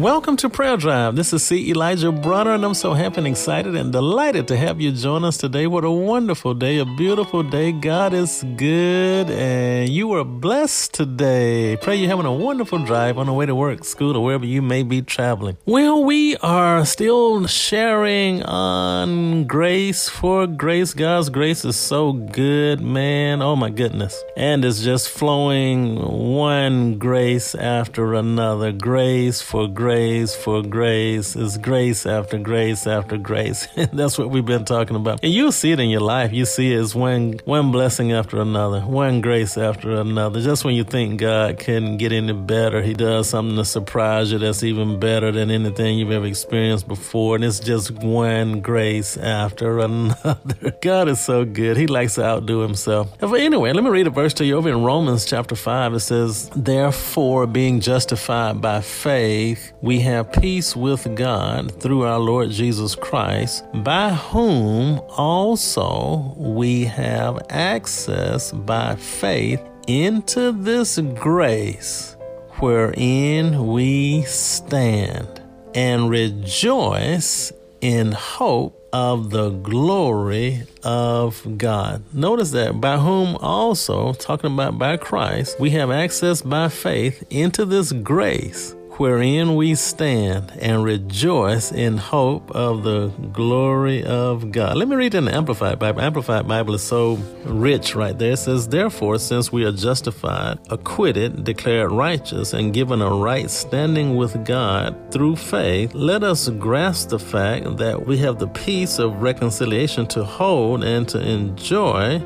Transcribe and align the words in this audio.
Welcome 0.00 0.38
to 0.38 0.48
Prayer 0.48 0.78
Drive. 0.78 1.14
This 1.14 1.34
is 1.34 1.42
C. 1.42 1.68
Elijah 1.70 2.10
Bronner, 2.10 2.54
and 2.54 2.64
I'm 2.64 2.72
so 2.72 2.94
happy 2.94 3.18
and 3.18 3.26
excited 3.26 3.76
and 3.76 3.92
delighted 3.92 4.48
to 4.48 4.56
have 4.56 4.80
you 4.80 4.92
join 4.92 5.24
us 5.24 5.36
today. 5.36 5.66
What 5.66 5.84
a 5.84 5.90
wonderful 5.90 6.54
day, 6.54 6.78
a 6.78 6.86
beautiful 6.86 7.42
day. 7.42 7.70
God 7.72 8.14
is 8.14 8.42
good, 8.56 9.28
and 9.28 9.90
you 9.90 10.10
are 10.14 10.24
blessed 10.24 10.94
today. 10.94 11.76
Pray 11.82 11.96
you're 11.96 12.08
having 12.08 12.24
a 12.24 12.32
wonderful 12.32 12.78
drive 12.78 13.18
on 13.18 13.26
the 13.26 13.34
way 13.34 13.44
to 13.44 13.54
work, 13.54 13.84
school, 13.84 14.16
or 14.16 14.24
wherever 14.24 14.46
you 14.46 14.62
may 14.62 14.82
be 14.82 15.02
traveling. 15.02 15.58
Well, 15.66 16.02
we 16.02 16.34
are 16.38 16.86
still 16.86 17.46
sharing 17.46 18.42
on 18.42 19.44
grace 19.44 20.08
for 20.08 20.46
grace. 20.46 20.94
God's 20.94 21.28
grace 21.28 21.62
is 21.62 21.76
so 21.76 22.14
good, 22.14 22.80
man. 22.80 23.42
Oh, 23.42 23.54
my 23.54 23.68
goodness. 23.68 24.18
And 24.34 24.64
it's 24.64 24.82
just 24.82 25.10
flowing 25.10 25.96
one 25.96 26.96
grace 26.96 27.54
after 27.54 28.14
another. 28.14 28.72
Grace 28.72 29.42
for 29.42 29.68
grace 29.68 29.89
grace 29.90 30.36
for 30.36 30.62
grace 30.62 31.34
is 31.34 31.58
grace 31.58 32.06
after 32.06 32.38
grace 32.38 32.86
after 32.86 33.18
grace. 33.18 33.66
That's 33.92 34.16
what 34.16 34.30
we've 34.30 34.46
been 34.46 34.64
talking 34.64 34.94
about. 34.94 35.18
And 35.24 35.32
you'll 35.32 35.50
see 35.50 35.72
it 35.72 35.80
in 35.80 35.90
your 35.90 36.00
life. 36.00 36.32
You 36.32 36.44
see 36.44 36.72
it 36.72 36.78
as 36.78 36.94
one 36.94 37.40
one 37.44 37.72
blessing 37.72 38.12
after 38.12 38.40
another, 38.40 38.82
one 38.82 39.20
grace 39.20 39.58
after 39.58 39.90
another. 40.00 40.40
Just 40.40 40.64
when 40.64 40.76
you 40.76 40.84
think 40.84 41.20
God 41.20 41.58
couldn't 41.58 41.96
get 41.96 42.12
any 42.12 42.32
better, 42.32 42.82
He 42.82 42.94
does 42.94 43.30
something 43.30 43.56
to 43.56 43.64
surprise 43.64 44.30
you 44.30 44.38
that's 44.38 44.62
even 44.62 45.00
better 45.00 45.32
than 45.32 45.50
anything 45.50 45.98
you've 45.98 46.12
ever 46.12 46.26
experienced 46.26 46.86
before. 46.86 47.34
And 47.34 47.44
it's 47.44 47.58
just 47.58 47.90
one 47.90 48.60
grace 48.60 49.16
after 49.16 49.78
another. 49.88 50.70
God 50.80 51.08
is 51.08 51.18
so 51.18 51.44
good. 51.44 51.76
He 51.76 51.88
likes 51.88 52.14
to 52.14 52.24
outdo 52.24 52.60
Himself. 52.60 53.18
But 53.18 53.40
anyway, 53.40 53.72
let 53.72 53.82
me 53.82 53.90
read 53.90 54.06
a 54.06 54.10
verse 54.10 54.34
to 54.34 54.44
you 54.44 54.56
over 54.56 54.68
in 54.68 54.84
Romans 54.84 55.24
chapter 55.24 55.56
5. 55.56 55.94
It 55.94 56.00
says, 56.00 56.48
Therefore, 56.54 57.48
being 57.48 57.80
justified 57.80 58.60
by 58.60 58.82
faith, 58.82 59.72
we 59.82 60.00
have 60.00 60.32
peace 60.32 60.76
with 60.76 61.14
God 61.16 61.72
through 61.80 62.02
our 62.02 62.18
Lord 62.18 62.50
Jesus 62.50 62.94
Christ, 62.94 63.64
by 63.82 64.10
whom 64.10 65.00
also 65.08 66.34
we 66.36 66.84
have 66.84 67.46
access 67.48 68.52
by 68.52 68.96
faith 68.96 69.62
into 69.86 70.52
this 70.52 70.98
grace 70.98 72.16
wherein 72.58 73.68
we 73.68 74.22
stand 74.22 75.40
and 75.74 76.10
rejoice 76.10 77.52
in 77.80 78.12
hope 78.12 78.76
of 78.92 79.30
the 79.30 79.50
glory 79.50 80.62
of 80.82 81.56
God. 81.56 82.02
Notice 82.12 82.50
that 82.50 82.80
by 82.80 82.98
whom 82.98 83.36
also, 83.36 84.12
talking 84.14 84.52
about 84.52 84.78
by 84.78 84.96
Christ, 84.98 85.58
we 85.58 85.70
have 85.70 85.90
access 85.90 86.42
by 86.42 86.68
faith 86.68 87.24
into 87.30 87.64
this 87.64 87.92
grace 87.92 88.74
wherein 89.00 89.56
we 89.56 89.74
stand 89.74 90.52
and 90.60 90.84
rejoice 90.84 91.72
in 91.72 91.96
hope 91.96 92.50
of 92.50 92.82
the 92.82 93.08
glory 93.32 94.04
of 94.04 94.52
God. 94.52 94.76
Let 94.76 94.88
me 94.88 94.94
read 94.94 95.14
in 95.14 95.24
the 95.24 95.34
Amplified 95.34 95.78
Bible. 95.78 96.02
Amplified 96.02 96.46
Bible 96.46 96.74
is 96.74 96.82
so 96.82 97.14
rich 97.44 97.94
right 97.94 98.16
there. 98.18 98.32
It 98.32 98.36
says, 98.36 98.68
Therefore, 98.68 99.18
since 99.18 99.50
we 99.50 99.64
are 99.64 99.72
justified, 99.72 100.58
acquitted, 100.68 101.44
declared 101.44 101.92
righteous, 101.92 102.52
and 102.52 102.74
given 102.74 103.00
a 103.00 103.08
right 103.08 103.50
standing 103.50 104.16
with 104.16 104.44
God 104.44 105.10
through 105.10 105.36
faith, 105.36 105.94
let 105.94 106.22
us 106.22 106.50
grasp 106.50 107.08
the 107.08 107.18
fact 107.18 107.78
that 107.78 108.06
we 108.06 108.18
have 108.18 108.38
the 108.38 108.48
peace 108.48 108.98
of 108.98 109.22
reconciliation 109.22 110.06
to 110.08 110.24
hold 110.24 110.84
and 110.84 111.08
to 111.08 111.18
enjoy 111.26 112.22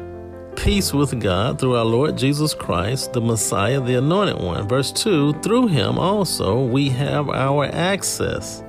peace 0.56 0.92
with 0.92 1.20
God 1.20 1.58
through 1.58 1.76
our 1.76 1.84
Lord 1.84 2.16
Jesus 2.16 2.54
Christ, 2.54 3.12
the 3.12 3.20
Messiah, 3.20 3.80
the 3.80 3.96
Anointed 3.96 4.40
One. 4.40 4.68
Verse 4.68 4.92
2 4.92 5.34
Through 5.40 5.68
him 5.68 5.98
also 5.98 6.64
we 6.64 6.88
have 6.90 7.28
our 7.28 7.66
access 7.66 8.62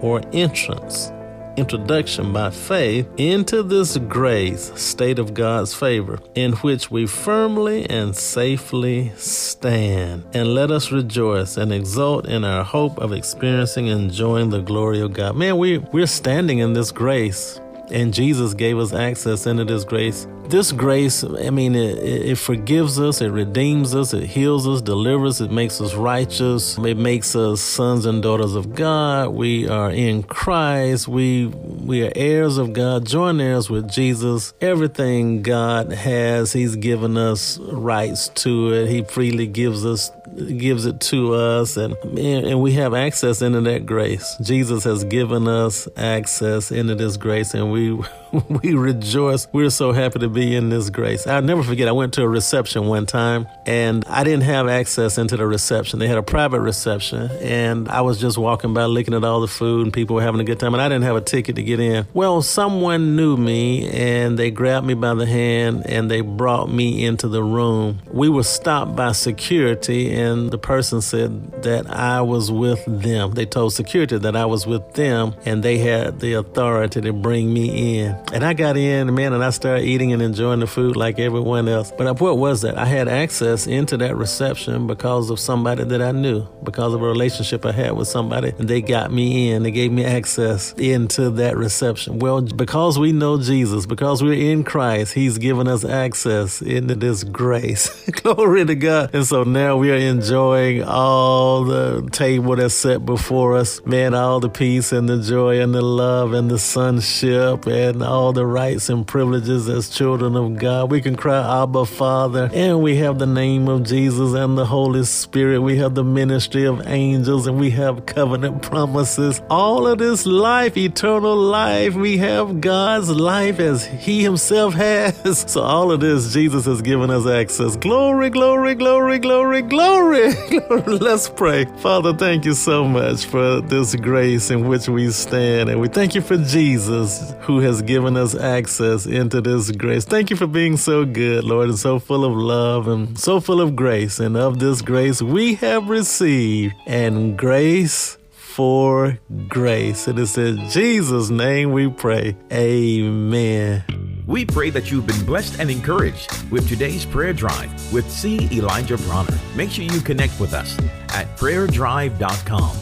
or 0.00 0.20
entrance, 0.32 1.12
introduction 1.56 2.32
by 2.32 2.50
faith 2.50 3.08
into 3.16 3.62
this 3.62 3.96
grace, 3.96 4.72
state 4.74 5.18
of 5.18 5.34
God's 5.34 5.72
favor, 5.74 6.18
in 6.34 6.52
which 6.54 6.90
we 6.90 7.06
firmly 7.06 7.88
and 7.88 8.14
safely 8.16 9.12
stand. 9.16 10.24
And 10.34 10.54
let 10.54 10.70
us 10.70 10.90
rejoice 10.90 11.56
and 11.56 11.72
exult 11.72 12.26
in 12.26 12.44
our 12.44 12.64
hope 12.64 12.98
of 12.98 13.12
experiencing 13.12 13.88
and 13.88 14.10
enjoying 14.10 14.50
the 14.50 14.60
glory 14.60 15.00
of 15.00 15.12
God. 15.12 15.36
Man, 15.36 15.58
we, 15.58 15.78
we're 15.78 16.06
standing 16.06 16.58
in 16.58 16.72
this 16.72 16.90
grace 16.90 17.60
and 17.92 18.14
Jesus 18.14 18.54
gave 18.54 18.78
us 18.78 18.92
access 18.92 19.46
into 19.46 19.64
this 19.64 19.84
grace. 19.84 20.26
This 20.48 20.72
grace, 20.72 21.22
I 21.24 21.50
mean, 21.50 21.74
it, 21.74 21.98
it, 21.98 22.36
forgives 22.36 22.98
us, 22.98 23.20
it 23.20 23.28
redeems 23.28 23.94
us, 23.94 24.12
it 24.12 24.24
heals 24.24 24.66
us, 24.66 24.82
delivers, 24.82 25.40
us, 25.40 25.40
it 25.40 25.52
makes 25.52 25.80
us 25.80 25.94
righteous, 25.94 26.76
it 26.78 26.96
makes 26.96 27.36
us 27.36 27.60
sons 27.60 28.06
and 28.06 28.22
daughters 28.22 28.54
of 28.54 28.74
God. 28.74 29.30
We 29.30 29.68
are 29.68 29.90
in 29.90 30.24
Christ. 30.24 31.06
We 31.06 31.46
we 31.46 32.06
are 32.06 32.12
heirs 32.14 32.58
of 32.58 32.72
God, 32.72 33.06
joint 33.06 33.40
heirs 33.40 33.70
with 33.70 33.88
Jesus. 33.90 34.52
Everything 34.60 35.42
God 35.42 35.92
has, 35.92 36.52
He's 36.52 36.76
given 36.76 37.16
us 37.16 37.58
rights 37.58 38.28
to 38.28 38.72
it. 38.72 38.88
He 38.88 39.02
freely 39.04 39.46
gives 39.46 39.86
us 39.86 40.10
gives 40.36 40.86
it 40.86 41.00
to 41.00 41.34
us, 41.34 41.76
and 41.76 41.94
and 42.18 42.60
we 42.60 42.72
have 42.72 42.94
access 42.94 43.42
into 43.42 43.60
that 43.62 43.86
grace. 43.86 44.36
Jesus 44.40 44.84
has 44.84 45.04
given 45.04 45.48
us 45.48 45.88
access 45.96 46.70
into 46.70 46.94
this 46.94 47.16
grace, 47.16 47.54
and 47.54 47.72
we 47.72 47.98
we 48.48 48.74
rejoice. 48.74 49.46
We're 49.52 49.70
so 49.70 49.92
happy 49.92 50.18
to 50.20 50.28
be 50.28 50.54
in 50.54 50.68
this 50.68 50.90
grace. 50.90 51.26
I'll 51.26 51.42
never 51.42 51.62
forget. 51.62 51.88
I 51.88 51.92
went 51.92 52.14
to 52.14 52.22
a 52.22 52.28
reception 52.28 52.86
one 52.86 53.06
time, 53.06 53.46
and 53.66 54.04
I 54.06 54.24
didn't 54.24 54.44
have 54.44 54.68
access 54.68 55.18
into 55.18 55.36
the 55.36 55.46
reception. 55.46 55.98
They 55.98 56.08
had 56.08 56.18
a 56.18 56.22
private 56.22 56.60
reception, 56.60 57.30
and 57.40 57.88
I 57.88 58.00
was 58.00 58.20
just 58.20 58.38
walking 58.38 58.74
by, 58.74 58.84
looking 58.84 59.14
at 59.14 59.24
all 59.24 59.40
the 59.40 59.48
food, 59.48 59.82
and 59.82 59.92
people 59.92 60.16
were 60.16 60.22
having 60.22 60.40
a 60.40 60.44
good 60.44 60.60
time, 60.60 60.74
and 60.74 60.82
I 60.82 60.88
didn't 60.88 61.04
have 61.04 61.16
a 61.16 61.20
ticket 61.20 61.56
to 61.56 61.62
get 61.62 61.80
in. 61.80 62.06
Well, 62.14 62.42
someone 62.42 63.16
knew 63.16 63.36
me, 63.36 63.88
and 63.90 64.38
they 64.38 64.50
grabbed 64.50 64.86
me 64.86 64.94
by 64.94 65.14
the 65.14 65.26
hand, 65.26 65.82
and 65.86 66.10
they 66.10 66.20
brought 66.20 66.70
me 66.70 67.04
into 67.04 67.28
the 67.28 67.42
room. 67.42 68.00
We 68.10 68.28
were 68.28 68.42
stopped 68.42 68.96
by 68.96 69.12
security 69.12 70.12
and 70.12 70.50
the 70.50 70.58
person 70.58 71.00
said 71.00 71.62
that 71.62 71.90
I 71.90 72.20
was 72.20 72.50
with 72.50 72.84
them. 72.86 73.32
They 73.32 73.46
told 73.46 73.72
security 73.72 74.18
that 74.18 74.36
I 74.36 74.46
was 74.46 74.66
with 74.66 74.94
them 74.94 75.34
and 75.44 75.62
they 75.62 75.78
had 75.78 76.20
the 76.20 76.34
authority 76.34 77.00
to 77.00 77.12
bring 77.12 77.52
me 77.52 77.98
in. 78.00 78.21
And 78.32 78.44
I 78.44 78.54
got 78.54 78.78
in, 78.78 79.14
man, 79.14 79.34
and 79.34 79.44
I 79.44 79.50
started 79.50 79.84
eating 79.84 80.12
and 80.12 80.22
enjoying 80.22 80.60
the 80.60 80.66
food 80.66 80.96
like 80.96 81.18
everyone 81.18 81.68
else. 81.68 81.92
But 81.92 82.18
what 82.18 82.38
was 82.38 82.62
that? 82.62 82.78
I 82.78 82.86
had 82.86 83.06
access 83.06 83.66
into 83.66 83.98
that 83.98 84.16
reception 84.16 84.86
because 84.86 85.28
of 85.28 85.38
somebody 85.38 85.84
that 85.84 86.00
I 86.00 86.12
knew, 86.12 86.46
because 86.62 86.94
of 86.94 87.02
a 87.02 87.06
relationship 87.06 87.66
I 87.66 87.72
had 87.72 87.92
with 87.92 88.08
somebody. 88.08 88.54
And 88.58 88.68
they 88.68 88.80
got 88.80 89.12
me 89.12 89.50
in, 89.50 89.64
they 89.64 89.70
gave 89.70 89.92
me 89.92 90.04
access 90.04 90.72
into 90.78 91.28
that 91.30 91.58
reception. 91.58 92.20
Well, 92.20 92.40
because 92.40 92.98
we 92.98 93.12
know 93.12 93.38
Jesus, 93.38 93.84
because 93.84 94.22
we're 94.22 94.50
in 94.52 94.64
Christ, 94.64 95.12
He's 95.12 95.36
given 95.36 95.68
us 95.68 95.84
access 95.84 96.62
into 96.62 96.94
this 96.94 97.24
grace. 97.24 98.08
Glory 98.22 98.64
to 98.64 98.74
God. 98.74 99.10
And 99.14 99.26
so 99.26 99.44
now 99.44 99.76
we 99.76 99.90
are 99.90 99.96
enjoying 99.96 100.84
all 100.84 101.64
the 101.64 102.08
table 102.12 102.56
that's 102.56 102.74
set 102.74 103.04
before 103.04 103.56
us. 103.58 103.84
Man, 103.84 104.14
all 104.14 104.40
the 104.40 104.48
peace 104.48 104.92
and 104.92 105.06
the 105.06 105.20
joy 105.20 105.60
and 105.60 105.74
the 105.74 105.82
love 105.82 106.32
and 106.32 106.50
the 106.50 106.58
sonship 106.58 107.66
and 107.66 108.02
all 108.02 108.11
the 108.12 108.44
rights 108.44 108.90
and 108.90 109.06
privileges 109.06 109.68
as 109.68 109.88
children 109.88 110.36
of 110.36 110.58
God. 110.58 110.90
We 110.90 111.00
can 111.00 111.16
cry, 111.16 111.62
Abba, 111.62 111.86
Father. 111.86 112.50
And 112.52 112.82
we 112.82 112.96
have 112.96 113.18
the 113.18 113.26
name 113.26 113.68
of 113.68 113.84
Jesus 113.84 114.34
and 114.34 114.58
the 114.58 114.66
Holy 114.66 115.04
Spirit. 115.04 115.60
We 115.60 115.78
have 115.78 115.94
the 115.94 116.04
ministry 116.04 116.64
of 116.66 116.86
angels 116.86 117.46
and 117.46 117.58
we 117.58 117.70
have 117.70 118.04
covenant 118.04 118.60
promises. 118.60 119.40
All 119.48 119.86
of 119.86 119.98
this 119.98 120.26
life, 120.26 120.76
eternal 120.76 121.36
life, 121.36 121.94
we 121.94 122.18
have 122.18 122.60
God's 122.60 123.08
life 123.08 123.58
as 123.58 123.86
He 123.86 124.22
Himself 124.22 124.74
has. 124.74 125.12
So 125.52 125.62
all 125.62 125.90
of 125.90 126.00
this, 126.00 126.32
Jesus 126.32 126.66
has 126.66 126.82
given 126.82 127.10
us 127.10 127.26
access. 127.26 127.76
Glory, 127.76 128.30
glory, 128.30 128.74
glory, 128.74 129.18
glory, 129.18 129.62
glory. 129.62 130.32
Glory. 130.50 130.82
Let's 130.86 131.28
pray. 131.28 131.64
Father, 131.78 132.12
thank 132.12 132.44
you 132.44 132.54
so 132.54 132.84
much 132.84 133.24
for 133.26 133.60
this 133.60 133.94
grace 133.94 134.50
in 134.50 134.66
which 134.68 134.88
we 134.88 135.10
stand. 135.10 135.70
And 135.70 135.80
we 135.80 135.88
thank 135.88 136.14
you 136.14 136.20
for 136.20 136.36
Jesus 136.36 137.34
who 137.40 137.60
has 137.60 137.82
given 137.82 138.01
us 138.06 138.34
access 138.34 139.06
into 139.06 139.40
this 139.40 139.70
grace. 139.70 140.04
Thank 140.04 140.30
you 140.30 140.36
for 140.36 140.46
being 140.46 140.76
so 140.76 141.04
good, 141.04 141.44
Lord, 141.44 141.68
and 141.68 141.78
so 141.78 141.98
full 141.98 142.24
of 142.24 142.36
love 142.36 142.88
and 142.88 143.18
so 143.18 143.40
full 143.40 143.60
of 143.60 143.76
grace. 143.76 144.18
And 144.18 144.36
of 144.36 144.58
this 144.58 144.82
grace 144.82 145.22
we 145.22 145.54
have 145.56 145.88
received, 145.88 146.74
and 146.86 147.38
grace 147.38 148.18
for 148.30 149.18
grace. 149.48 150.08
And 150.08 150.18
it's 150.18 150.36
in 150.36 150.68
Jesus' 150.68 151.30
name 151.30 151.72
we 151.72 151.88
pray. 151.88 152.36
Amen. 152.52 153.84
We 154.26 154.44
pray 154.44 154.70
that 154.70 154.90
you've 154.90 155.06
been 155.06 155.24
blessed 155.24 155.58
and 155.58 155.70
encouraged 155.70 156.50
with 156.50 156.68
today's 156.68 157.04
prayer 157.04 157.32
drive 157.32 157.92
with 157.92 158.10
C. 158.10 158.48
Elijah 158.52 158.98
Bronner. 158.98 159.38
Make 159.56 159.70
sure 159.70 159.84
you 159.84 160.00
connect 160.00 160.38
with 160.38 160.52
us 160.52 160.78
at 161.10 161.36
prayerdrive.com 161.36 162.76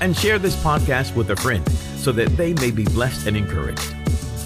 and 0.00 0.16
share 0.16 0.38
this 0.38 0.56
podcast 0.56 1.14
with 1.14 1.30
a 1.30 1.36
friend 1.36 1.68
so 1.96 2.12
that 2.12 2.28
they 2.36 2.54
may 2.54 2.70
be 2.70 2.84
blessed 2.84 3.26
and 3.26 3.36
encouraged. 3.36 3.99